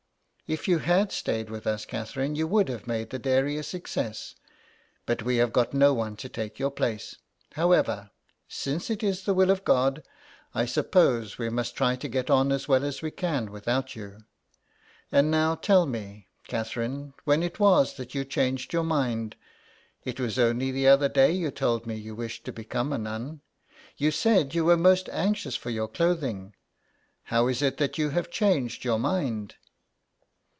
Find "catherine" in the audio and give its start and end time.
1.85-2.35, 16.49-17.13